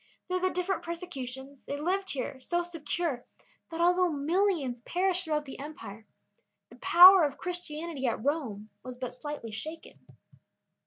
[0.27, 3.23] Through the different persecutions, they lived here so secure
[3.69, 6.07] that although millions perished throughout the empire,
[6.69, 9.99] the power of Christianity at Rome was but slightly shaken.